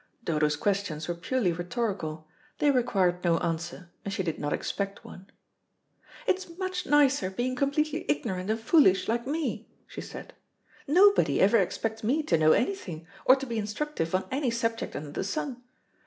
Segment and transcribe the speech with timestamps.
[0.23, 5.27] Dodo's questions were purely rhetorical; they required no answer, and she did not expect one.
[6.25, 10.33] "It is much nicer being completely ignorant and foolish like me," she said.
[10.87, 15.11] "Nobody ever expects me to know anything, or to be instructive on any subject under
[15.11, 15.61] the sun.